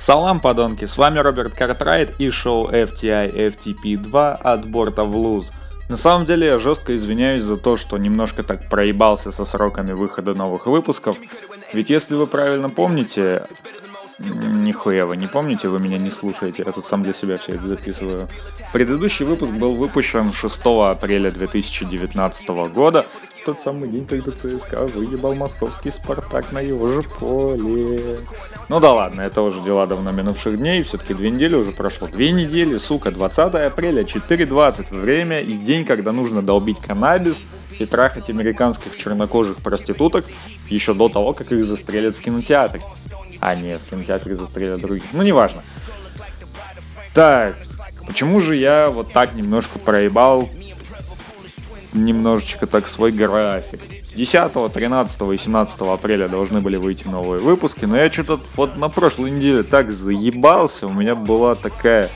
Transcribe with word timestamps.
Салам, 0.00 0.40
подонки, 0.40 0.86
с 0.86 0.96
вами 0.96 1.18
Роберт 1.18 1.54
Картрайт 1.54 2.18
и 2.18 2.30
шоу 2.30 2.70
FTI 2.70 3.54
FTP2 3.54 4.32
от 4.32 4.66
борта 4.66 5.04
в 5.04 5.14
луз. 5.14 5.52
На 5.90 5.98
самом 5.98 6.24
деле 6.24 6.46
я 6.46 6.58
жестко 6.58 6.96
извиняюсь 6.96 7.42
за 7.42 7.58
то, 7.58 7.76
что 7.76 7.98
немножко 7.98 8.42
так 8.42 8.70
проебался 8.70 9.30
со 9.30 9.44
сроками 9.44 9.92
выхода 9.92 10.32
новых 10.32 10.66
выпусков. 10.66 11.18
Ведь 11.74 11.90
если 11.90 12.14
вы 12.14 12.26
правильно 12.26 12.70
помните, 12.70 13.46
Нихуя 14.20 15.06
вы 15.06 15.16
не 15.16 15.26
помните, 15.26 15.68
вы 15.68 15.80
меня 15.80 15.96
не 15.96 16.10
слушаете, 16.10 16.62
я 16.66 16.72
тут 16.72 16.86
сам 16.86 17.02
для 17.02 17.14
себя 17.14 17.38
все 17.38 17.52
это 17.52 17.66
записываю. 17.66 18.28
Предыдущий 18.70 19.24
выпуск 19.24 19.52
был 19.52 19.74
выпущен 19.74 20.32
6 20.32 20.60
апреля 20.64 21.30
2019 21.30 22.48
года, 22.72 23.06
в 23.40 23.44
тот 23.46 23.62
самый 23.62 23.88
день, 23.88 24.06
когда 24.06 24.30
ЦСКА 24.32 24.84
выебал 24.84 25.34
московский 25.34 25.90
Спартак 25.90 26.52
на 26.52 26.60
его 26.60 26.88
же 26.88 27.02
поле. 27.02 28.18
Ну 28.70 28.78
да 28.78 28.92
ладно, 28.92 29.22
это 29.22 29.42
уже 29.42 29.60
дела 29.64 29.88
давно 29.88 30.12
минувших 30.12 30.56
дней, 30.56 30.84
все-таки 30.84 31.12
две 31.12 31.30
недели 31.30 31.56
уже 31.56 31.72
прошло. 31.72 32.06
Две 32.06 32.30
недели, 32.30 32.78
сука, 32.78 33.10
20 33.10 33.52
апреля, 33.56 34.04
4.20, 34.04 34.96
время 34.96 35.40
и 35.40 35.54
день, 35.54 35.84
когда 35.84 36.12
нужно 36.12 36.40
долбить 36.40 36.78
каннабис 36.78 37.42
и 37.80 37.84
трахать 37.84 38.30
американских 38.30 38.96
чернокожих 38.96 39.56
проституток 39.56 40.24
еще 40.68 40.94
до 40.94 41.08
того, 41.08 41.32
как 41.32 41.50
их 41.50 41.64
застрелят 41.64 42.14
в 42.14 42.20
кинотеатре. 42.20 42.80
А, 43.40 43.56
нет, 43.56 43.80
в 43.84 43.90
кинотеатре 43.90 44.36
застрелят 44.36 44.80
других. 44.80 45.02
Ну, 45.14 45.24
неважно. 45.24 45.64
Так, 47.12 47.56
почему 48.06 48.40
же 48.40 48.54
я 48.54 48.88
вот 48.88 49.12
так 49.12 49.34
немножко 49.34 49.80
проебал 49.80 50.48
немножечко 51.92 52.68
так 52.68 52.86
свой 52.86 53.10
график. 53.10 53.80
10, 54.14 54.72
13 54.72 55.22
и 55.32 55.36
17 55.36 55.80
апреля 55.82 56.28
должны 56.28 56.60
были 56.60 56.76
выйти 56.76 57.06
новые 57.06 57.40
выпуски, 57.40 57.84
но 57.84 57.96
я 57.96 58.10
что-то 58.10 58.40
вот 58.56 58.76
на 58.76 58.88
прошлой 58.88 59.30
неделе 59.30 59.62
так 59.62 59.90
заебался, 59.90 60.86
у 60.86 60.92
меня 60.92 61.14
была 61.14 61.54
такая 61.54 62.10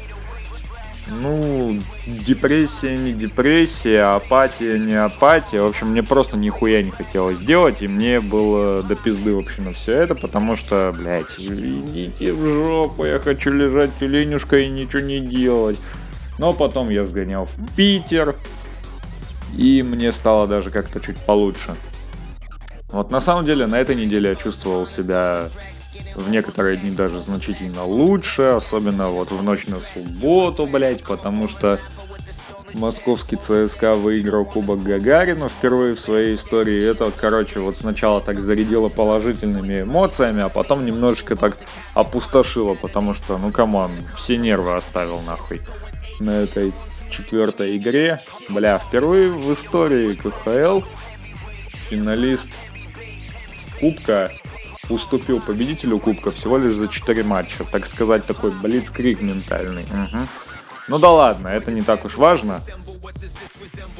ну, 1.06 1.78
депрессия 2.06 2.96
не 2.96 3.12
депрессия, 3.12 4.14
апатия 4.14 4.78
не 4.78 4.94
апатия. 4.94 5.60
В 5.60 5.66
общем, 5.66 5.88
мне 5.88 6.02
просто 6.02 6.36
нихуя 6.36 6.82
не 6.82 6.90
хотелось 6.90 7.40
делать, 7.40 7.82
и 7.82 7.88
мне 7.88 8.20
было 8.20 8.82
до 8.82 8.94
пизды 8.94 9.34
вообще 9.34 9.62
на 9.62 9.72
все 9.72 9.98
это, 9.98 10.14
потому 10.14 10.56
что, 10.56 10.94
блядь, 10.96 11.38
идите 11.38 12.32
в 12.32 12.40
жопу, 12.42 13.04
я 13.04 13.18
хочу 13.18 13.52
лежать 13.52 13.90
тюленюшкой 13.98 14.66
и 14.66 14.70
ничего 14.70 15.02
не 15.02 15.20
делать. 15.20 15.78
Но 16.38 16.52
потом 16.52 16.90
я 16.90 17.04
сгонял 17.04 17.46
в 17.46 17.76
Питер, 17.76 18.34
и 19.56 19.82
мне 19.82 20.12
стало 20.12 20.46
даже 20.46 20.70
как-то 20.70 21.00
чуть 21.00 21.16
получше. 21.18 21.74
Вот 22.88 23.10
на 23.10 23.20
самом 23.20 23.44
деле 23.44 23.66
на 23.66 23.80
этой 23.80 23.96
неделе 23.96 24.30
я 24.30 24.34
чувствовал 24.36 24.86
себя 24.86 25.48
в 26.14 26.28
некоторые 26.30 26.76
дни 26.76 26.90
даже 26.90 27.20
значительно 27.20 27.84
лучше, 27.84 28.42
особенно 28.42 29.08
вот 29.08 29.30
в 29.32 29.42
ночь 29.42 29.66
на 29.66 29.78
субботу, 29.92 30.66
блять, 30.66 31.02
потому 31.02 31.48
что 31.48 31.80
московский 32.74 33.36
ЦСКА 33.36 33.94
выиграл 33.94 34.44
Кубок 34.44 34.82
Гагарина 34.82 35.48
впервые 35.48 35.94
в 35.94 36.00
своей 36.00 36.34
истории. 36.34 36.88
Это, 36.88 37.10
короче, 37.16 37.60
вот 37.60 37.76
сначала 37.76 38.20
так 38.20 38.40
зарядило 38.40 38.88
положительными 38.88 39.82
эмоциями, 39.82 40.42
а 40.42 40.48
потом 40.48 40.84
немножечко 40.84 41.36
так 41.36 41.56
опустошило, 41.94 42.74
потому 42.74 43.14
что, 43.14 43.38
ну 43.38 43.52
come 43.52 43.75
on, 43.75 43.92
все 44.14 44.36
нервы 44.36 44.76
оставил 44.76 45.20
нахуй 45.20 45.62
на 46.20 46.42
этой 46.42 46.72
четвертой 47.16 47.76
игре. 47.76 48.20
Бля, 48.48 48.78
впервые 48.78 49.30
в 49.30 49.52
истории 49.52 50.14
КХЛ 50.14 50.86
финалист 51.88 52.50
Кубка 53.80 54.32
уступил 54.88 55.40
победителю 55.40 55.98
Кубка 55.98 56.30
всего 56.30 56.58
лишь 56.58 56.74
за 56.74 56.88
4 56.88 57.22
матча. 57.22 57.64
Так 57.64 57.86
сказать, 57.86 58.24
такой 58.26 58.50
блицкрик 58.50 59.20
ментальный. 59.20 59.84
Угу. 59.84 60.28
Ну 60.88 60.98
да 60.98 61.10
ладно, 61.10 61.48
это 61.48 61.70
не 61.70 61.82
так 61.82 62.04
уж 62.04 62.16
важно. 62.16 62.60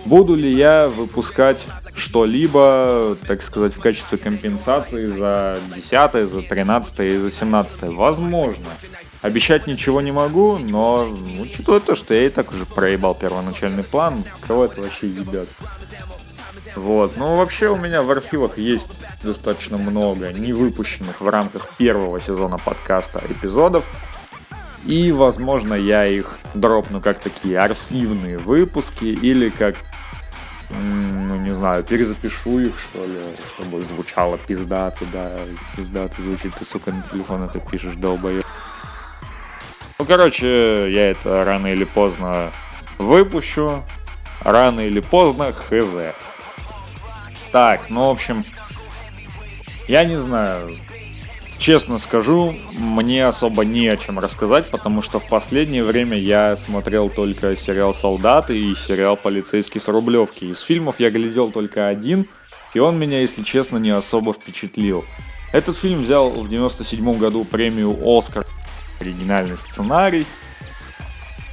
Буду 0.05 0.35
ли 0.35 0.53
я 0.55 0.89
выпускать 0.89 1.67
что-либо, 1.95 3.17
так 3.27 3.43
сказать, 3.43 3.75
в 3.75 3.81
качестве 3.81 4.19
компенсации 4.19 5.07
за 5.07 5.59
10, 5.75 6.29
за 6.29 6.43
13 6.43 7.01
и 7.01 7.17
за 7.19 7.31
17? 7.31 7.85
Возможно. 7.85 8.67
Обещать 9.25 9.67
ничего 9.67 10.03
не 10.03 10.13
могу, 10.13 10.59
но 10.59 11.09
учитывая 11.41 11.81
то, 11.81 11.95
что 11.95 12.13
я 12.13 12.27
и 12.27 12.29
так 12.29 12.53
уже 12.53 12.67
проебал 12.67 13.15
первоначальный 13.15 13.83
план, 13.83 14.23
кого 14.47 14.67
это 14.67 14.83
вообще 14.83 15.07
ебет? 15.07 15.49
Вот. 16.77 17.17
Ну, 17.17 17.37
вообще 17.37 17.69
у 17.69 17.77
меня 17.79 18.03
в 18.03 18.11
архивах 18.11 18.59
есть 18.59 18.91
достаточно 19.23 19.79
много 19.79 20.31
невыпущенных 20.31 21.23
в 21.23 21.29
рамках 21.29 21.71
первого 21.79 22.21
сезона 22.21 22.59
подкаста 22.59 23.23
эпизодов. 23.27 23.87
И, 24.85 25.11
возможно, 25.11 25.73
я 25.73 26.05
их 26.05 26.39
дропну 26.53 27.01
как 27.01 27.19
такие 27.19 27.59
архивные 27.59 28.37
выпуски 28.37 29.07
или 29.07 29.49
как, 29.49 29.77
ну, 30.69 31.37
не 31.37 31.55
знаю, 31.55 31.83
перезапишу 31.83 32.59
их, 32.59 32.79
что 32.79 33.03
ли, 33.07 33.21
чтобы 33.55 33.83
звучало 33.85 34.37
пиздато, 34.37 35.07
да, 35.11 35.31
пиздато 35.75 36.21
звучит, 36.21 36.55
ты, 36.57 36.67
сука, 36.67 36.93
на 36.93 37.01
телефон 37.11 37.45
это 37.45 37.59
пишешь, 37.59 37.95
долбоёб. 37.95 38.45
Ну, 39.99 40.07
короче, 40.07 40.93
я 40.93 41.11
это 41.11 41.45
рано 41.45 41.69
или 41.69 41.85
поздно 41.85 42.53
выпущу. 42.99 43.85
Рано 44.41 44.81
или 44.81 45.01
поздно, 45.01 45.53
хз. 45.53 46.15
Так, 47.53 47.89
ну, 47.89 48.09
в 48.09 48.11
общем, 48.11 48.45
я 49.87 50.05
не 50.05 50.17
знаю. 50.17 50.77
Честно 51.59 51.99
скажу, 51.99 52.51
мне 52.73 53.27
особо 53.27 53.65
не 53.65 53.87
о 53.87 53.97
чем 53.97 54.19
рассказать, 54.19 54.71
потому 54.71 55.01
что 55.01 55.21
в 55.21 55.29
последнее 55.29 55.85
время 55.85 56.19
я 56.19 56.57
смотрел 56.57 57.09
только 57.09 57.57
сериал 57.57 57.95
«Солдаты» 57.95 58.59
и 58.59 58.75
сериал 58.75 59.17
«Полицейский 59.17 59.81
с 59.81 59.89
Рублевки». 59.89 60.47
Из 60.47 60.61
фильмов 60.61 60.99
я 60.99 61.11
глядел 61.11 61.53
только 61.53 61.87
один, 61.87 62.29
и 62.75 62.81
он 62.81 62.99
меня, 62.99 63.21
если 63.21 63.43
честно, 63.45 63.79
не 63.79 63.91
особо 63.91 64.33
впечатлил. 64.33 65.05
Этот 65.53 65.79
фильм 65.79 66.03
взял 66.03 66.31
в 66.31 66.49
97 66.49 67.19
году 67.19 67.45
премию 67.45 67.97
«Оскар» 68.05 68.45
оригинальный 69.05 69.57
сценарий. 69.57 70.27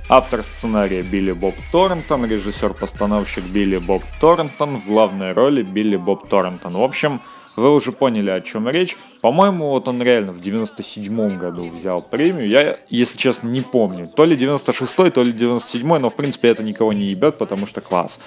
Автор 0.07 0.43
сценария 0.43 1.03
Билли 1.03 1.31
Боб 1.31 1.55
Торрентон, 1.71 2.25
режиссер-постановщик 2.25 3.43
Билли 3.43 3.77
Боб 3.77 4.03
Торрентон, 4.19 4.77
в 4.77 4.85
главной 4.85 5.33
роли 5.33 5.61
Билли 5.61 5.95
Боб 5.97 6.27
Торрентон. 6.27 6.73
В 6.73 6.81
общем, 6.81 7.21
вы 7.55 7.73
уже 7.73 7.91
поняли, 7.91 8.29
о 8.29 8.41
чем 8.41 8.67
речь. 8.69 8.97
По-моему, 9.21 9.69
вот 9.69 9.87
он 9.87 10.01
реально 10.01 10.31
в 10.31 10.39
97 10.39 11.37
году 11.37 11.69
взял 11.69 12.01
премию. 12.01 12.47
Я, 12.47 12.77
если 12.89 13.17
честно, 13.17 13.47
не 13.47 13.61
помню. 13.61 14.07
То 14.07 14.25
ли 14.25 14.35
96 14.35 15.13
то 15.13 15.23
ли 15.23 15.31
97 15.31 15.97
но 15.97 16.09
в 16.09 16.15
принципе 16.15 16.49
это 16.49 16.63
никого 16.63 16.93
не 16.93 17.05
ебет, 17.05 17.37
потому 17.37 17.67
что 17.67 17.81
класс. 17.81 18.19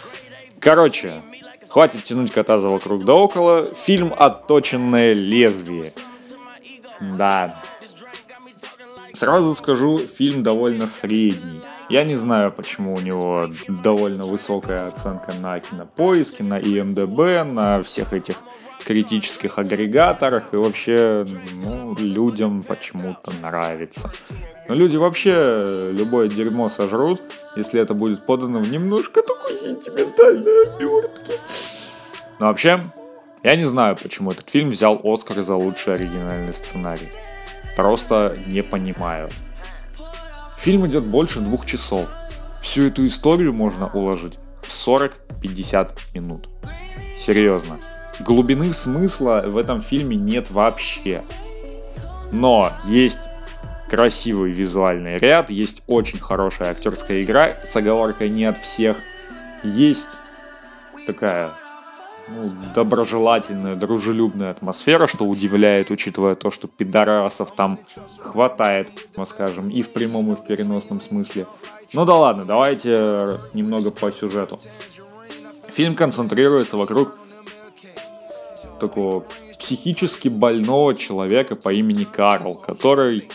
Короче, 0.61 1.23
хватит 1.69 2.05
тянуть 2.05 2.33
кота 2.33 2.59
за 2.59 2.69
вокруг 2.69 3.05
да 3.05 3.15
около. 3.15 3.69
Фильм 3.85 4.15
«Отточенное 4.17 5.13
лезвие». 5.13 5.93
Да, 7.01 7.61
Сразу 9.15 9.55
скажу, 9.55 9.99
фильм 9.99 10.43
довольно 10.43 10.89
средний. 10.89 11.61
Я 11.89 12.03
не 12.03 12.17
знаю, 12.17 12.51
почему 12.51 12.95
у 12.95 13.01
него 13.01 13.47
довольно 13.69 14.25
высокая 14.25 14.87
оценка 14.87 15.33
на 15.41 15.61
кинопоиске, 15.61 16.43
на 16.43 16.59
IMDB, 16.59 17.45
на 17.45 17.83
всех 17.85 18.13
этих 18.13 18.35
критических 18.85 19.59
агрегаторах 19.59 20.53
и 20.53 20.57
вообще 20.57 21.27
ну, 21.63 21.95
людям 21.97 22.65
почему-то 22.65 23.31
нравится. 23.41 24.11
Но 24.69 24.75
люди 24.75 24.97
вообще 24.97 25.93
любое 25.93 26.29
дерьмо 26.29 26.69
сожрут, 26.69 27.23
если 27.55 27.81
это 27.81 27.95
будет 27.95 28.27
подано 28.27 28.59
в 28.59 28.69
немножко 28.69 29.23
такой 29.23 29.57
сентиментальной 29.57 30.75
обертке. 30.75 31.35
Но 32.41 32.47
вообще, 32.47 32.81
я 33.45 33.55
не 33.55 33.65
знаю, 33.65 33.97
почему 34.03 34.33
этот 34.33 34.51
фильм 34.51 34.71
взял 34.71 35.01
Оскар 35.05 35.41
за 35.43 35.55
лучший 35.55 35.95
оригинальный 35.95 36.53
сценарий. 36.53 37.09
Просто 37.77 38.37
не 38.47 38.63
понимаю. 38.63 39.29
Фильм 40.59 40.87
идет 40.87 41.05
больше 41.05 41.41
двух 41.41 41.67
часов. 41.67 42.09
Всю 42.63 42.87
эту 42.87 43.07
историю 43.07 43.53
можно 43.53 43.89
уложить 43.89 44.39
в 44.63 44.69
40-50 44.69 45.91
минут. 46.15 46.49
Серьезно. 47.19 47.79
Глубины 48.21 48.73
смысла 48.73 49.43
в 49.47 49.57
этом 49.57 49.83
фильме 49.83 50.17
нет 50.17 50.51
вообще. 50.51 51.25
Но 52.33 52.73
есть 52.87 53.29
красивый 53.91 54.53
визуальный 54.53 55.19
ряд, 55.19 55.51
есть 55.51 55.83
очень 55.87 56.19
хорошая 56.19 56.71
актерская 56.71 57.23
игра 57.23 57.57
с 57.65 57.77
оговоркой 57.77 58.29
не 58.29 58.45
от 58.45 58.59
всех. 58.59 58.97
Есть 59.63 60.09
такая 61.07 61.53
ну, 62.29 62.45
доброжелательная, 62.75 63.77
дружелюбная 63.77 64.51
атмосфера, 64.51 65.07
что 65.07 65.25
удивляет, 65.25 65.91
учитывая 65.91 66.35
то, 66.35 66.51
что 66.51 66.69
пидорасов 66.69 67.53
там 67.53 67.79
хватает, 68.19 68.89
скажем, 69.27 69.71
и 69.71 69.83
в 69.83 69.93
прямом, 69.93 70.33
и 70.33 70.37
в 70.37 70.47
переносном 70.47 71.01
смысле. 71.01 71.47
Ну 71.93 72.05
да 72.05 72.15
ладно, 72.15 72.45
давайте 72.45 73.39
немного 73.53 73.91
по 73.91 74.11
сюжету. 74.11 74.59
Фильм 75.69 75.95
концентрируется 75.95 76.77
вокруг 76.77 77.17
такого 78.81 79.25
психически 79.59 80.29
больного 80.29 80.95
человека 80.95 81.57
по 81.57 81.73
имени 81.73 82.05
Карл, 82.05 82.55
который 82.55 83.29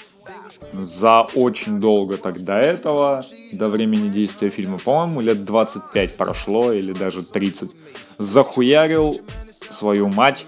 за 0.73 1.21
очень 1.33 1.79
долго 1.79 2.17
так 2.17 2.43
до 2.43 2.57
этого, 2.57 3.23
до 3.51 3.69
времени 3.69 4.09
действия 4.09 4.49
фильма, 4.49 4.77
по-моему, 4.77 5.21
лет 5.21 5.45
25 5.45 6.17
прошло 6.17 6.71
или 6.71 6.93
даже 6.93 7.23
30, 7.23 7.71
захуярил 8.17 9.19
свою 9.69 10.09
мать, 10.09 10.45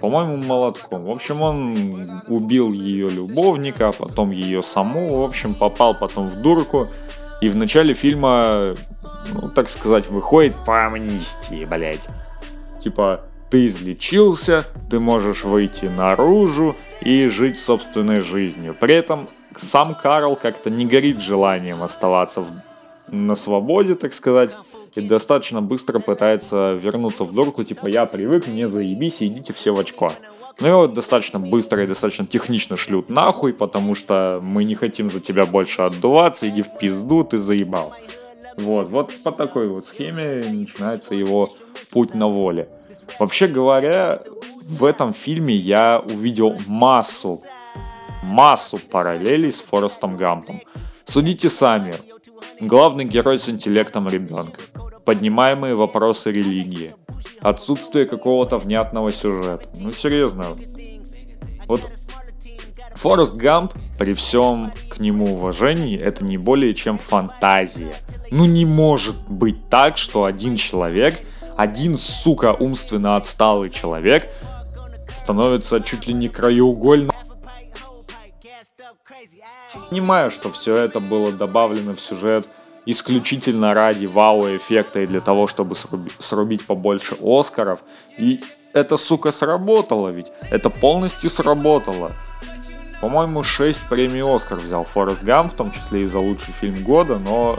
по-моему, 0.00 0.36
молотком. 0.42 1.06
В 1.06 1.10
общем, 1.10 1.40
он 1.40 2.10
убил 2.28 2.72
ее 2.72 3.08
любовника, 3.08 3.88
а 3.88 3.92
потом 3.92 4.30
ее 4.30 4.62
саму, 4.62 5.20
в 5.20 5.24
общем, 5.24 5.54
попал 5.54 5.96
потом 5.98 6.28
в 6.28 6.40
дурку. 6.40 6.88
И 7.40 7.48
в 7.48 7.56
начале 7.56 7.94
фильма, 7.94 8.74
ну, 9.32 9.50
так 9.50 9.68
сказать, 9.68 10.08
выходит 10.08 10.54
по 10.64 10.86
амнистии, 10.86 11.64
блядь. 11.64 12.06
Типа, 12.82 13.22
ты 13.50 13.66
излечился, 13.66 14.64
ты 14.90 15.00
можешь 15.00 15.44
выйти 15.44 15.86
наружу 15.86 16.76
и 17.00 17.26
жить 17.28 17.58
собственной 17.58 18.20
жизнью. 18.20 18.76
При 18.78 18.94
этом 18.94 19.28
сам 19.58 19.94
Карл 19.94 20.36
как-то 20.36 20.70
не 20.70 20.86
горит 20.86 21.20
желанием 21.20 21.82
оставаться 21.82 22.42
в, 22.42 22.46
на 23.08 23.34
свободе, 23.34 23.94
так 23.94 24.12
сказать, 24.12 24.52
и 24.94 25.00
достаточно 25.00 25.60
быстро 25.60 25.98
пытается 25.98 26.74
вернуться 26.74 27.24
в 27.24 27.34
дурку, 27.34 27.64
типа 27.64 27.86
я 27.86 28.06
привык, 28.06 28.46
мне 28.46 28.66
заебись, 28.66 29.22
идите 29.22 29.52
все 29.52 29.74
в 29.74 29.78
очко. 29.78 30.12
Ну 30.58 30.68
его 30.68 30.86
достаточно 30.86 31.38
быстро 31.38 31.84
и 31.84 31.86
достаточно 31.86 32.26
технично 32.26 32.76
шлют 32.76 33.10
нахуй, 33.10 33.52
потому 33.52 33.94
что 33.94 34.40
мы 34.42 34.64
не 34.64 34.74
хотим 34.74 35.10
за 35.10 35.20
тебя 35.20 35.44
больше 35.44 35.82
отдуваться, 35.82 36.48
иди 36.48 36.62
в 36.62 36.78
пизду, 36.78 37.24
ты 37.24 37.36
заебал. 37.36 37.92
Вот, 38.56 38.88
вот 38.88 39.12
по 39.22 39.32
такой 39.32 39.68
вот 39.68 39.84
схеме 39.84 40.42
начинается 40.50 41.14
его 41.14 41.50
путь 41.90 42.14
на 42.14 42.26
воле. 42.26 42.70
Вообще 43.18 43.48
говоря, 43.48 44.22
в 44.62 44.84
этом 44.84 45.12
фильме 45.12 45.54
я 45.54 46.02
увидел 46.02 46.56
массу, 46.66 47.40
массу 48.26 48.78
параллелей 48.78 49.50
с 49.50 49.60
Форестом 49.60 50.16
Гампом. 50.16 50.60
Судите 51.04 51.48
сами. 51.48 51.94
Главный 52.60 53.04
герой 53.04 53.38
с 53.38 53.48
интеллектом 53.48 54.08
ребенка. 54.08 54.60
Поднимаемые 55.04 55.74
вопросы 55.74 56.32
религии. 56.32 56.94
Отсутствие 57.40 58.06
какого-то 58.06 58.58
внятного 58.58 59.12
сюжета. 59.12 59.66
Ну 59.78 59.92
серьезно. 59.92 60.44
Вот 61.66 61.80
Форест 62.94 63.36
Гамп, 63.36 63.72
при 63.98 64.14
всем 64.14 64.72
к 64.88 64.98
нему 64.98 65.34
уважении, 65.34 65.98
это 65.98 66.24
не 66.24 66.38
более 66.38 66.74
чем 66.74 66.98
фантазия. 66.98 67.94
Ну 68.30 68.44
не 68.46 68.66
может 68.66 69.16
быть 69.28 69.68
так, 69.68 69.96
что 69.96 70.24
один 70.24 70.56
человек– 70.56 71.18
один, 71.56 71.96
сука, 71.96 72.52
умственно 72.52 73.16
отсталый 73.16 73.70
человек 73.70 74.28
становится 75.14 75.80
чуть 75.80 76.06
ли 76.06 76.12
не 76.12 76.28
краеугольным. 76.28 77.15
Понимаю, 79.90 80.30
что 80.30 80.50
все 80.50 80.76
это 80.76 81.00
было 81.00 81.32
добавлено 81.32 81.94
в 81.94 82.00
сюжет 82.00 82.48
исключительно 82.86 83.74
ради 83.74 84.06
вау-эффекта 84.06 85.00
и 85.00 85.06
для 85.06 85.20
того, 85.20 85.46
чтобы 85.46 85.74
сруби- 85.74 86.12
срубить 86.18 86.64
побольше 86.66 87.16
Оскаров. 87.20 87.80
И 88.16 88.42
это, 88.72 88.96
сука, 88.96 89.32
сработало 89.32 90.08
ведь. 90.08 90.28
Это 90.50 90.70
полностью 90.70 91.28
сработало. 91.30 92.12
По-моему, 93.00 93.42
6 93.42 93.88
премий 93.88 94.22
Оскар 94.22 94.58
взял 94.58 94.84
Форест 94.84 95.22
Гам, 95.22 95.50
в 95.50 95.54
том 95.54 95.70
числе 95.72 96.02
и 96.02 96.06
за 96.06 96.18
лучший 96.18 96.54
фильм 96.54 96.82
года, 96.82 97.18
но 97.18 97.58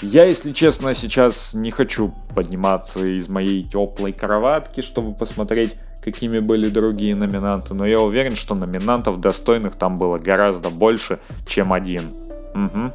я, 0.00 0.24
если 0.24 0.52
честно, 0.52 0.94
сейчас 0.94 1.54
не 1.54 1.70
хочу 1.70 2.12
подниматься 2.34 3.04
из 3.04 3.28
моей 3.28 3.62
теплой 3.62 4.12
кроватки, 4.12 4.80
чтобы 4.80 5.14
посмотреть, 5.14 5.74
какими 6.04 6.38
были 6.38 6.68
другие 6.68 7.16
номинанты, 7.16 7.72
но 7.72 7.86
я 7.86 7.98
уверен, 7.98 8.36
что 8.36 8.54
номинантов 8.54 9.20
достойных 9.20 9.76
там 9.76 9.96
было 9.96 10.18
гораздо 10.18 10.68
больше, 10.68 11.18
чем 11.46 11.72
один. 11.72 12.12
Угу. 12.54 12.92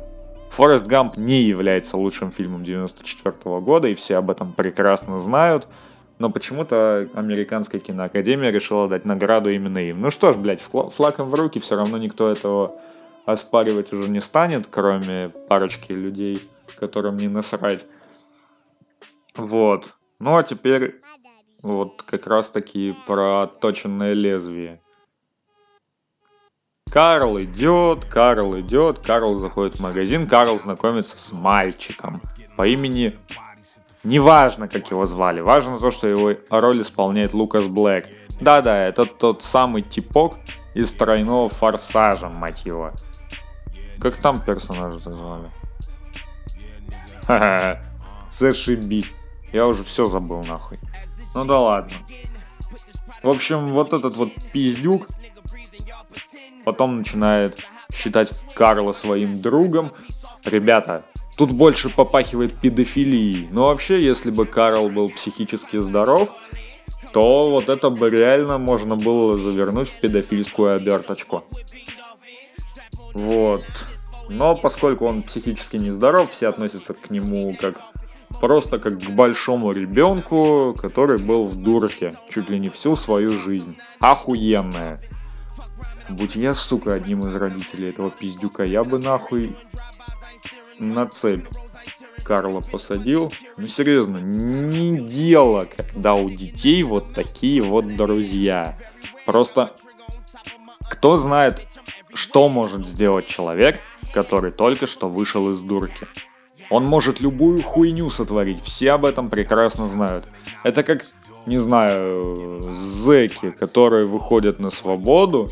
Форест 0.51 0.85
Гамп 0.85 1.17
не 1.17 1.41
является 1.41 1.97
лучшим 1.97 2.31
фильмом 2.31 2.63
94 2.63 3.33
года, 3.61 3.87
и 3.87 3.95
все 3.95 4.17
об 4.17 4.29
этом 4.29 4.53
прекрасно 4.53 5.17
знают, 5.17 5.67
но 6.19 6.29
почему-то 6.29 7.09
Американская 7.15 7.81
киноакадемия 7.81 8.51
решила 8.51 8.87
дать 8.87 9.05
награду 9.05 9.49
именно 9.49 9.79
им. 9.79 10.01
Ну 10.01 10.11
что 10.11 10.31
ж, 10.31 10.37
блядь, 10.37 10.61
флаком 10.61 11.29
в 11.29 11.33
руки, 11.33 11.59
все 11.59 11.77
равно 11.77 11.97
никто 11.97 12.29
этого 12.29 12.71
оспаривать 13.25 13.91
уже 13.91 14.09
не 14.09 14.21
станет, 14.21 14.67
кроме 14.69 15.31
парочки 15.47 15.93
людей, 15.93 16.39
которым 16.79 17.17
не 17.17 17.27
насрать. 17.27 17.83
Вот. 19.35 19.95
Ну 20.19 20.37
а 20.37 20.43
теперь 20.43 21.01
вот 21.61 22.03
как 22.03 22.27
раз 22.27 22.51
таки 22.51 22.95
про 23.05 23.41
отточенное 23.43 24.13
лезвие. 24.13 24.81
Карл 26.91 27.39
идет, 27.41 28.05
Карл 28.05 28.59
идет, 28.59 28.99
Карл 28.99 29.35
заходит 29.35 29.75
в 29.75 29.81
магазин, 29.81 30.27
Карл 30.27 30.57
знакомится 30.57 31.17
с 31.17 31.31
мальчиком 31.31 32.21
по 32.57 32.67
имени... 32.67 33.17
Неважно, 34.05 34.69
как 34.69 34.91
его 34.91 35.03
звали, 35.03 35.41
важно 35.41 35.77
то, 35.77 35.91
что 35.91 36.07
его 36.07 36.33
роль 36.49 36.81
исполняет 36.81 37.33
Лукас 37.33 37.67
Блэк. 37.67 38.07
Да-да, 38.39 38.85
это 38.85 39.05
тот 39.05 39.43
самый 39.43 39.81
типок 39.81 40.37
из 40.73 40.93
тройного 40.93 41.49
форсажа, 41.49 42.29
мать 42.29 42.65
его. 42.65 42.93
Как 43.99 44.15
там 44.15 44.39
персонажа-то 44.39 45.13
звали? 45.13 45.51
Ха-ха, 47.27 47.81
зашибись. 48.29 49.11
Я 49.51 49.67
уже 49.67 49.83
все 49.83 50.07
забыл 50.07 50.43
нахуй. 50.43 50.79
Ну 51.35 51.45
да 51.45 51.59
ладно. 51.59 51.93
В 53.23 53.29
общем, 53.29 53.73
вот 53.73 53.93
этот 53.93 54.15
вот 54.15 54.31
пиздюк 54.53 55.07
потом 56.63 56.99
начинает 56.99 57.57
считать 57.93 58.31
Карла 58.53 58.91
своим 58.91 59.41
другом. 59.41 59.91
Ребята, 60.43 61.03
тут 61.37 61.51
больше 61.51 61.89
попахивает 61.89 62.59
педофилией. 62.59 63.47
Но 63.51 63.67
вообще, 63.67 64.03
если 64.03 64.31
бы 64.31 64.45
Карл 64.45 64.89
был 64.89 65.09
психически 65.09 65.77
здоров, 65.77 66.33
то 67.11 67.49
вот 67.49 67.69
это 67.69 67.89
бы 67.89 68.09
реально 68.09 68.57
можно 68.57 68.95
было 68.95 69.35
завернуть 69.35 69.89
в 69.89 69.99
педофильскую 69.99 70.75
оберточку. 70.75 71.43
Вот. 73.13 73.63
Но 74.29 74.55
поскольку 74.55 75.07
он 75.07 75.23
психически 75.23 75.77
нездоров, 75.77 76.31
все 76.31 76.47
относятся 76.47 76.93
к 76.93 77.09
нему 77.09 77.55
как 77.59 77.81
просто 78.39 78.79
как 78.79 78.99
к 78.99 79.09
большому 79.09 79.71
ребенку, 79.71 80.75
который 80.79 81.19
был 81.19 81.45
в 81.45 81.55
дурке 81.55 82.17
чуть 82.29 82.49
ли 82.49 82.59
не 82.59 82.69
всю 82.69 82.95
свою 82.95 83.35
жизнь. 83.37 83.77
Охуенная. 83.99 85.01
Будь 86.09 86.35
я, 86.35 86.53
сука, 86.53 86.93
одним 86.93 87.19
из 87.19 87.35
родителей 87.35 87.89
этого 87.89 88.09
пиздюка, 88.09 88.63
я 88.63 88.83
бы 88.83 88.97
нахуй 88.97 89.55
на 90.79 91.07
цепь 91.07 91.45
Карла 92.23 92.61
посадил. 92.61 93.33
Ну 93.57 93.67
серьезно, 93.67 94.17
не 94.17 94.99
дело, 94.99 95.67
когда 95.75 96.13
у 96.13 96.29
детей 96.29 96.83
вот 96.83 97.13
такие 97.13 97.61
вот 97.61 97.95
друзья. 97.95 98.77
Просто 99.25 99.75
кто 100.89 101.17
знает, 101.17 101.67
что 102.13 102.49
может 102.49 102.85
сделать 102.85 103.27
человек, 103.27 103.79
который 104.13 104.51
только 104.51 104.87
что 104.87 105.09
вышел 105.09 105.49
из 105.49 105.61
дурки. 105.61 106.07
Он 106.69 106.85
может 106.85 107.19
любую 107.19 107.63
хуйню 107.63 108.09
сотворить, 108.09 108.61
все 108.63 108.91
об 108.91 109.05
этом 109.05 109.29
прекрасно 109.29 109.87
знают. 109.87 110.25
Это 110.63 110.83
как, 110.83 111.05
не 111.45 111.57
знаю, 111.57 112.61
зэки, 112.61 113.51
которые 113.51 114.05
выходят 114.05 114.59
на 114.59 114.69
свободу, 114.69 115.49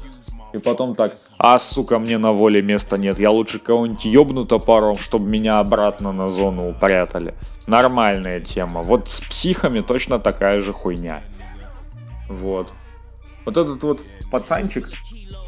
и 0.53 0.59
потом 0.59 0.95
так, 0.95 1.15
а, 1.38 1.59
сука, 1.59 2.00
мне 2.00 2.17
на 2.17 2.31
воле 2.31 2.62
места 2.62 2.97
нет, 2.97 3.19
я 3.19 3.31
лучше 3.31 3.59
кого-нибудь 3.59 4.05
ёбну 4.05 4.45
топором, 4.45 4.97
чтобы 4.97 5.27
меня 5.27 5.59
обратно 5.59 6.12
на 6.12 6.29
зону 6.29 6.69
упрятали. 6.69 7.33
Нормальная 7.67 8.39
тема. 8.39 8.81
Вот 8.81 9.09
с 9.09 9.19
психами 9.21 9.81
точно 9.81 10.19
такая 10.19 10.62
же 10.62 10.71
хуйня. 10.71 11.21
Вот. 12.29 12.69
Вот 13.48 13.56
этот 13.56 13.82
вот 13.82 14.04
пацанчик, 14.30 14.89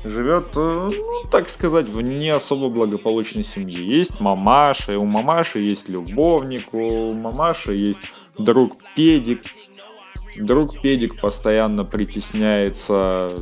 живет, 0.06 0.56
э, 0.56 0.92
ну, 0.94 1.30
так 1.30 1.50
сказать, 1.50 1.90
в 1.90 2.00
не 2.00 2.30
особо 2.30 2.70
благополучной 2.70 3.44
семье. 3.44 3.86
Есть 3.86 4.22
мамаша, 4.22 4.94
и 4.94 4.96
у 4.96 5.04
мамаши 5.04 5.60
есть 5.60 5.90
любовник, 5.90 6.74
у 6.74 7.12
мамаши 7.12 7.74
есть 7.74 8.00
друг 8.38 8.78
педик. 8.96 9.42
Друг 10.38 10.82
педик 10.82 11.20
постоянно 11.20 11.84
притесняется 11.84 13.36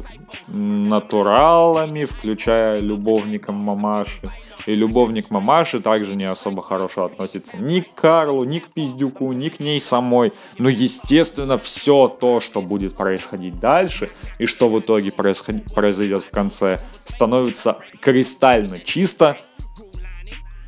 натуралами, 0.48 2.06
включая 2.06 2.80
любовником 2.80 3.54
мамаши. 3.58 4.28
И 4.68 4.76
любовник 4.76 5.30
мамаши 5.30 5.80
также 5.80 6.16
не 6.16 6.26
особо 6.26 6.62
хорошо 6.62 7.06
относится 7.06 7.56
ни 7.56 7.80
к 7.80 7.94
Карлу, 7.96 8.44
ни 8.44 8.60
к 8.60 8.68
Пиздюку, 8.68 9.32
ни 9.32 9.48
к 9.48 9.62
ней 9.62 9.80
самой. 9.80 10.34
Но, 10.58 10.68
естественно, 10.68 11.58
все 11.58 12.10
то, 12.10 12.42
что 12.42 12.62
будет 12.62 12.94
происходить 12.96 13.62
дальше, 13.62 14.10
и 14.40 14.46
что 14.46 14.68
в 14.68 14.78
итоге 14.82 15.12
происход... 15.12 15.64
произойдет 15.74 16.26
в 16.26 16.32
конце, 16.32 16.80
становится 17.06 17.78
кристально 18.02 18.82
чисто, 18.82 19.38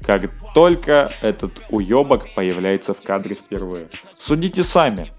как 0.02 0.32
только 0.56 1.12
этот 1.22 1.62
уебок 1.70 2.34
появляется 2.36 2.94
в 2.94 3.02
кадре 3.02 3.36
впервые. 3.36 3.90
Судите 4.18 4.64
сами. 4.64 5.12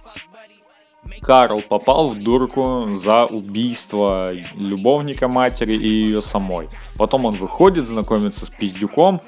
Карл 1.22 1.62
попал 1.62 2.08
в 2.08 2.18
дурку 2.18 2.92
за 2.92 3.26
убийство 3.26 4.32
любовника 4.54 5.28
матери 5.28 5.74
и 5.74 5.88
ее 5.88 6.22
самой. 6.22 6.68
Потом 6.96 7.24
он 7.24 7.36
выходит, 7.36 7.86
знакомится 7.86 8.46
с 8.46 8.50
пиздюком, 8.50 9.20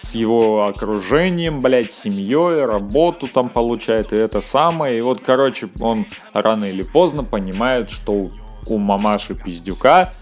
с 0.00 0.14
его 0.14 0.66
окружением, 0.66 1.62
блядь, 1.62 1.90
семьей, 1.90 2.64
работу 2.64 3.28
там 3.28 3.48
получает 3.48 4.12
и 4.12 4.16
это 4.16 4.40
самое. 4.40 4.98
И 4.98 5.02
вот, 5.02 5.20
короче, 5.20 5.68
он 5.80 6.06
рано 6.32 6.64
или 6.64 6.82
поздно 6.82 7.24
понимает, 7.24 7.90
что 7.90 8.30
у 8.66 8.78
мамаши 8.78 9.34
пиздюка 9.34 10.12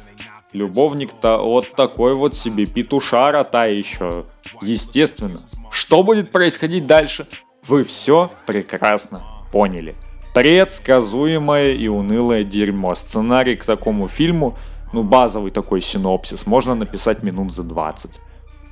любовник-то 0.52 1.38
вот 1.38 1.70
такой 1.74 2.14
вот 2.14 2.36
себе 2.36 2.66
петушара 2.66 3.44
та 3.44 3.66
еще. 3.66 4.26
Естественно. 4.60 5.38
Что 5.70 6.02
будет 6.02 6.30
происходить 6.30 6.86
дальше? 6.86 7.26
Вы 7.66 7.84
все 7.84 8.30
прекрасно 8.46 9.22
поняли. 9.52 9.96
Предсказуемое 10.34 11.72
и 11.72 11.88
унылое 11.88 12.44
дерьмо. 12.44 12.94
Сценарий 12.94 13.56
к 13.56 13.64
такому 13.64 14.08
фильму, 14.08 14.56
ну 14.92 15.02
базовый 15.02 15.50
такой 15.50 15.80
синопсис, 15.80 16.46
можно 16.46 16.74
написать 16.74 17.22
минут 17.22 17.52
за 17.52 17.62
20. 17.62 18.18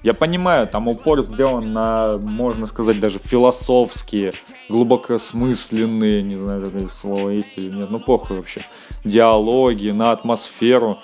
Я 0.02 0.14
понимаю, 0.14 0.66
там 0.66 0.88
упор 0.88 1.20
сделан 1.20 1.74
на, 1.74 2.16
можно 2.16 2.66
сказать, 2.66 2.98
даже 2.98 3.18
философские, 3.18 4.32
глубокосмысленные, 4.70 6.22
не 6.22 6.36
знаю, 6.36 6.64
какое 6.64 6.88
слово 6.88 7.30
есть 7.30 7.50
или 7.56 7.70
нет, 7.70 7.90
ну 7.90 8.00
похуй 8.00 8.38
вообще, 8.38 8.64
диалоги, 9.04 9.90
на 9.90 10.12
атмосферу. 10.12 10.98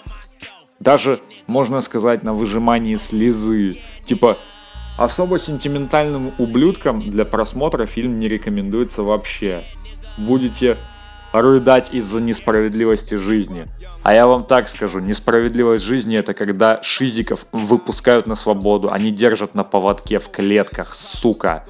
Даже, 0.81 1.21
можно 1.47 1.83
сказать, 1.83 2.23
на 2.23 2.33
выжимании 2.33 2.97
слезы. 2.97 3.83
Типа, 4.07 4.39
особо 4.97 5.39
сентиментальным 5.39 6.33
ублюдкам 6.39 7.11
для 7.11 7.27
просмотра 7.27 7.85
фильм 7.85 8.19
не 8.19 8.29
рекомендуется 8.29 9.03
вообще. 9.03 9.65
Будете 10.17 10.77
рыдать 11.33 11.93
из-за 11.93 12.21
несправедливости 12.23 13.15
жизни. 13.15 13.67
А 14.03 14.15
я 14.15 14.27
вам 14.27 14.45
так 14.45 14.69
скажу, 14.69 15.01
несправедливость 15.01 15.85
жизни 15.85 16.17
это 16.17 16.35
когда 16.35 16.83
шизиков 16.83 17.47
выпускают 17.53 18.27
на 18.27 18.37
свободу, 18.37 18.91
они 18.91 19.11
держат 19.11 19.55
на 19.55 19.65
поводке 19.65 20.19
в 20.19 20.29
клетках, 20.31 20.95
сука. 20.95 21.65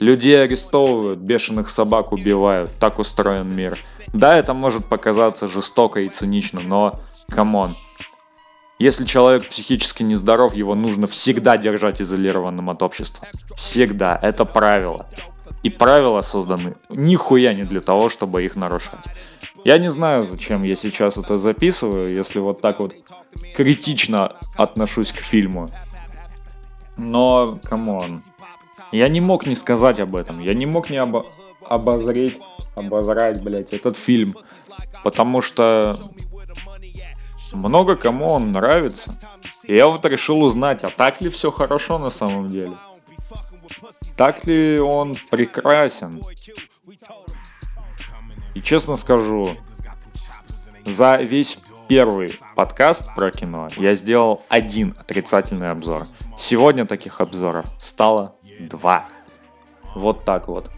Людей 0.00 0.42
арестовывают, 0.42 1.20
бешеных 1.20 1.70
собак 1.70 2.12
убивают, 2.12 2.70
так 2.78 2.98
устроен 2.98 3.54
мир. 3.54 3.78
Да, 4.12 4.36
это 4.36 4.52
может 4.52 4.86
показаться 4.86 5.48
жестоко 5.48 6.00
и 6.00 6.08
цинично, 6.08 6.60
но, 6.60 7.00
come 7.30 7.55
on. 7.55 7.74
Если 8.78 9.04
человек 9.04 9.48
психически 9.48 10.02
нездоров, 10.02 10.52
его 10.52 10.74
нужно 10.74 11.06
всегда 11.06 11.56
держать 11.56 12.02
изолированным 12.02 12.70
от 12.70 12.82
общества. 12.82 13.28
Всегда, 13.56 14.18
это 14.20 14.44
правило. 14.44 15.06
И 15.64 15.70
правила 15.70 16.20
созданы 16.20 16.76
нихуя 16.90 17.54
не 17.54 17.64
для 17.64 17.80
того, 17.80 18.08
чтобы 18.10 18.44
их 18.44 18.54
нарушать. 18.54 19.04
Я 19.64 19.78
не 19.78 19.90
знаю, 19.90 20.22
зачем 20.22 20.62
я 20.62 20.76
сейчас 20.76 21.16
это 21.16 21.38
записываю, 21.38 22.14
если 22.14 22.38
вот 22.38 22.60
так 22.60 22.80
вот 22.80 22.94
критично 23.56 24.36
отношусь 24.56 25.10
к 25.10 25.20
фильму. 25.20 25.70
Но, 26.98 27.58
come 27.64 27.97
on. 27.97 28.22
Я 28.92 29.08
не 29.08 29.22
мог 29.22 29.46
не 29.46 29.54
сказать 29.54 30.00
об 30.00 30.14
этом. 30.16 30.38
Я 30.40 30.52
не 30.52 30.66
мог 30.66 30.90
не 30.90 30.98
обо- 30.98 31.26
обозреть, 31.66 32.38
обозрать, 32.76 33.42
блядь, 33.42 33.72
этот 33.72 33.96
фильм. 33.96 34.36
Потому 35.02 35.40
что 35.40 35.98
много 37.54 37.96
кому 37.96 38.26
он 38.32 38.52
нравится. 38.52 39.18
И 39.62 39.74
я 39.74 39.86
вот 39.86 40.04
решил 40.04 40.42
узнать, 40.42 40.84
а 40.84 40.90
так 40.90 41.22
ли 41.22 41.30
все 41.30 41.50
хорошо 41.50 41.98
на 41.98 42.10
самом 42.10 42.52
деле. 42.52 42.74
Так 44.16 44.44
ли 44.46 44.78
он 44.78 45.18
прекрасен? 45.30 46.22
И 48.54 48.62
честно 48.62 48.96
скажу, 48.96 49.56
за 50.86 51.16
весь 51.16 51.58
первый 51.88 52.38
подкаст 52.54 53.12
про 53.14 53.30
кино 53.30 53.68
я 53.76 53.94
сделал 53.94 54.42
один 54.48 54.94
отрицательный 54.96 55.70
обзор. 55.70 56.04
Сегодня 56.38 56.86
таких 56.86 57.20
обзоров 57.20 57.66
стало 57.78 58.36
два. 58.60 59.08
Вот 59.94 60.24
так 60.24 60.48
вот. 60.48 60.70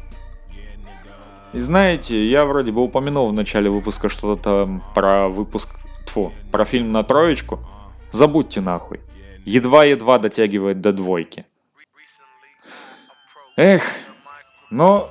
И 1.52 1.58
знаете, 1.58 2.28
я 2.28 2.44
вроде 2.44 2.72
бы 2.72 2.82
упомянул 2.82 3.28
в 3.28 3.32
начале 3.32 3.70
выпуска 3.70 4.08
что-то 4.08 4.42
там 4.42 4.82
про 4.94 5.28
выпуск... 5.28 5.76
Тьфу, 6.06 6.32
про 6.52 6.64
фильм 6.64 6.92
на 6.92 7.02
троечку. 7.02 7.58
Забудьте 8.10 8.60
нахуй. 8.60 9.00
Едва-едва 9.44 10.18
дотягивает 10.18 10.80
до 10.80 10.92
двойки. 10.92 11.46
Эх, 13.56 13.82
но 14.68 15.10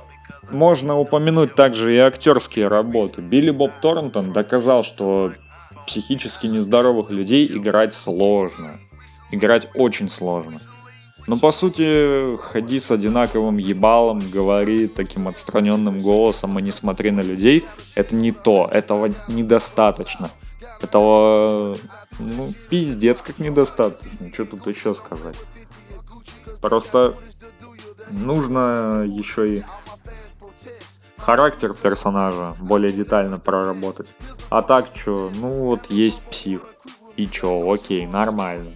можно 0.50 0.96
упомянуть 0.96 1.56
также 1.56 1.92
и 1.92 1.98
актерские 1.98 2.68
работы. 2.68 3.20
Билли 3.20 3.50
Боб 3.50 3.72
Торнтон 3.82 4.32
доказал, 4.32 4.84
что 4.84 5.32
психически 5.84 6.46
нездоровых 6.46 7.10
людей 7.10 7.48
играть 7.52 7.92
сложно. 7.92 8.78
Играть 9.32 9.68
очень 9.74 10.08
сложно. 10.08 10.60
Но 11.26 11.38
по 11.38 11.50
сути, 11.50 12.36
ходи 12.36 12.78
с 12.78 12.92
одинаковым 12.92 13.56
ебалом, 13.56 14.22
говори 14.30 14.86
таким 14.86 15.26
отстраненным 15.26 15.98
голосом, 15.98 16.56
а 16.56 16.60
не 16.60 16.70
смотри 16.70 17.10
на 17.10 17.22
людей, 17.22 17.64
это 17.96 18.14
не 18.14 18.30
то, 18.30 18.70
этого 18.72 19.12
недостаточно. 19.26 20.30
Этого, 20.80 21.76
ну, 22.20 22.54
пиздец 22.70 23.22
как 23.22 23.40
недостаточно, 23.40 24.32
что 24.32 24.44
тут 24.44 24.68
еще 24.68 24.94
сказать. 24.94 25.36
Просто 26.60 27.16
нужно 28.10 29.04
еще 29.06 29.58
и 29.58 29.64
характер 31.18 31.74
персонажа 31.74 32.54
более 32.60 32.92
детально 32.92 33.38
проработать. 33.38 34.06
А 34.48 34.62
так 34.62 34.86
что, 34.94 35.30
ну 35.34 35.64
вот 35.64 35.90
есть 35.90 36.20
псих. 36.22 36.62
И 37.16 37.26
чё, 37.26 37.72
окей, 37.72 38.06
нормально. 38.06 38.72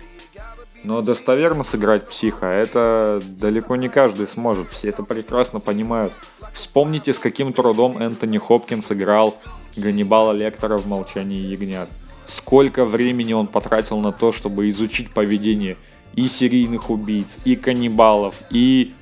Но 0.82 1.02
достоверно 1.02 1.62
сыграть 1.62 2.08
психа, 2.08 2.46
это 2.46 3.20
далеко 3.24 3.76
не 3.76 3.88
каждый 3.88 4.26
сможет, 4.26 4.70
все 4.70 4.88
это 4.88 5.02
прекрасно 5.02 5.60
понимают. 5.60 6.12
Вспомните, 6.54 7.12
с 7.12 7.18
каким 7.18 7.52
трудом 7.52 7.98
Энтони 7.98 8.38
Хопкинс 8.38 8.90
играл 8.92 9.36
Ганнибала 9.76 10.32
Лектора 10.32 10.78
в 10.78 10.86
«Молчании 10.86 11.42
ягнят». 11.42 11.90
Сколько 12.24 12.84
времени 12.84 13.34
он 13.34 13.46
потратил 13.46 13.98
на 13.98 14.10
то, 14.10 14.32
чтобы 14.32 14.68
изучить 14.70 15.10
поведение 15.10 15.76
и 16.14 16.26
серийных 16.26 16.88
убийц, 16.88 17.38
и 17.44 17.56
каннибалов, 17.56 18.36
и 18.50 18.94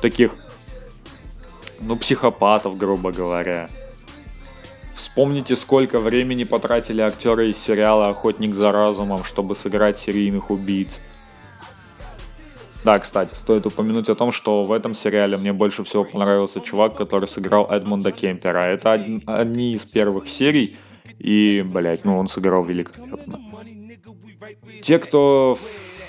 таких, 0.00 0.34
ну, 1.80 1.96
психопатов, 1.96 2.76
грубо 2.76 3.12
говоря. 3.12 3.68
Вспомните, 4.94 5.54
сколько 5.54 6.00
времени 6.00 6.44
потратили 6.44 7.00
актеры 7.00 7.50
из 7.50 7.58
сериала 7.58 8.08
«Охотник 8.08 8.54
за 8.54 8.72
разумом», 8.72 9.22
чтобы 9.24 9.54
сыграть 9.54 9.96
серийных 9.96 10.50
убийц. 10.50 11.00
Да, 12.84 12.98
кстати, 12.98 13.34
стоит 13.34 13.66
упомянуть 13.66 14.08
о 14.08 14.14
том, 14.14 14.32
что 14.32 14.62
в 14.62 14.72
этом 14.72 14.94
сериале 14.94 15.36
мне 15.36 15.52
больше 15.52 15.84
всего 15.84 16.04
понравился 16.04 16.60
чувак, 16.60 16.96
который 16.96 17.28
сыграл 17.28 17.66
Эдмунда 17.70 18.12
Кемпера. 18.12 18.60
Это 18.72 18.94
од- 18.94 19.22
одни 19.26 19.74
из 19.74 19.84
первых 19.84 20.28
серий, 20.28 20.76
и, 21.18 21.62
блять, 21.66 22.04
ну 22.04 22.18
он 22.18 22.28
сыграл 22.28 22.64
великолепно. 22.64 23.40
Те, 24.82 24.98
кто 24.98 25.58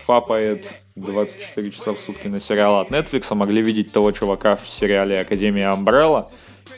фапает 0.05 0.73
24 0.99 1.71
часа 1.71 1.93
в 1.93 1.99
сутки 1.99 2.27
на 2.27 2.39
сериал 2.39 2.79
от 2.79 2.89
Netflix, 2.89 3.33
могли 3.33 3.61
видеть 3.61 3.91
того 3.91 4.11
чувака 4.11 4.55
в 4.55 4.67
сериале 4.67 5.19
Академия 5.19 5.71
Umbrella. 5.71 6.25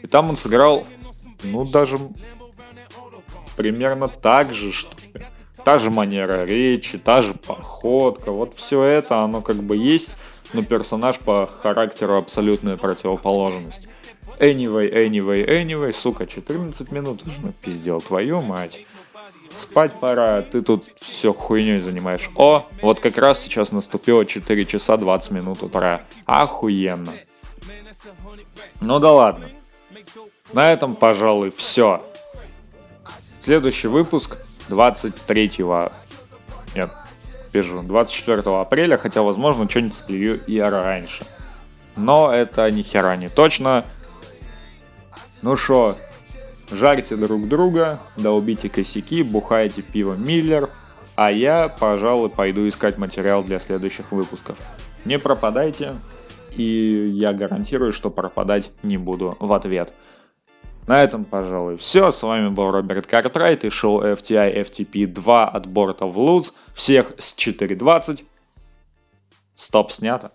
И 0.01 0.07
там 0.07 0.29
он 0.29 0.35
сыграл, 0.35 0.85
ну, 1.43 1.65
даже 1.65 1.97
примерно 3.55 4.07
так 4.07 4.53
же, 4.53 4.71
что 4.71 4.95
ли. 5.13 5.25
Та 5.63 5.77
же 5.77 5.91
манера 5.91 6.43
речи, 6.45 6.97
та 6.97 7.21
же 7.21 7.33
походка, 7.33 8.31
вот 8.31 8.55
все 8.55 8.81
это, 8.83 9.19
оно 9.19 9.41
как 9.41 9.57
бы 9.57 9.77
есть, 9.77 10.15
но 10.53 10.63
персонаж 10.63 11.19
по 11.19 11.45
характеру 11.45 12.15
абсолютная 12.15 12.77
противоположность. 12.77 13.87
Anyway, 14.39 14.91
anyway, 14.91 15.47
anyway, 15.47 15.93
сука, 15.93 16.25
14 16.25 16.91
минут 16.91 17.27
уже 17.27 17.41
напиздел, 17.45 18.01
твою 18.01 18.41
мать. 18.41 18.85
Спать 19.55 19.93
пора, 19.93 20.41
ты 20.41 20.61
тут 20.61 20.85
все 20.99 21.33
хуйней 21.33 21.79
занимаешь. 21.79 22.29
О, 22.35 22.65
вот 22.81 22.99
как 22.99 23.17
раз 23.17 23.41
сейчас 23.41 23.71
наступило 23.71 24.25
4 24.25 24.65
часа 24.65 24.97
20 24.97 25.31
минут 25.31 25.63
утра. 25.63 26.01
Охуенно. 26.25 27.13
Ну 28.79 28.99
да 28.99 29.11
ладно. 29.11 29.49
На 30.53 30.71
этом, 30.71 30.95
пожалуй, 30.95 31.51
все. 31.51 32.03
Следующий 33.39 33.87
выпуск 33.87 34.37
23 34.69 35.51
нет, 36.75 36.89
пишу, 37.51 37.81
24 37.81 38.41
апреля, 38.59 38.97
хотя, 38.97 39.21
возможно, 39.21 39.69
что-нибудь 39.69 39.95
слью 39.95 40.43
и 40.45 40.59
раньше. 40.59 41.25
Но 41.95 42.31
это 42.31 42.69
ни 42.71 42.81
не 43.17 43.29
точно. 43.29 43.83
Ну 45.41 45.55
что, 45.55 45.97
жарьте 46.71 47.15
друг 47.15 47.47
друга, 47.47 47.99
долбите 48.17 48.69
косяки, 48.69 49.23
бухайте 49.23 49.81
пиво 49.81 50.13
Миллер, 50.13 50.69
а 51.15 51.31
я, 51.31 51.69
пожалуй, 51.69 52.29
пойду 52.29 52.67
искать 52.67 52.97
материал 52.97 53.43
для 53.43 53.59
следующих 53.59 54.11
выпусков. 54.11 54.57
Не 55.05 55.19
пропадайте, 55.19 55.93
и 56.55 57.11
я 57.13 57.33
гарантирую, 57.33 57.93
что 57.93 58.09
пропадать 58.09 58.71
не 58.83 58.97
буду 58.97 59.35
в 59.39 59.53
ответ. 59.53 59.93
На 60.87 61.03
этом, 61.03 61.25
пожалуй, 61.25 61.77
все. 61.77 62.11
С 62.11 62.23
вами 62.23 62.49
был 62.49 62.71
Роберт 62.71 63.07
Картрайт 63.07 63.63
и 63.65 63.69
шоу 63.69 64.01
FTI 64.01 64.61
FTP 64.61 65.07
2 65.07 65.47
от 65.47 65.67
борта 65.67 66.05
в 66.05 66.17
луз. 66.17 66.53
Всех 66.73 67.13
с 67.17 67.35
4.20. 67.35 68.25
Стоп 69.55 69.91
снято. 69.91 70.31